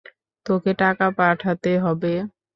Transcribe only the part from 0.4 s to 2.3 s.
তোকে টাকা পাঠাতে হবে।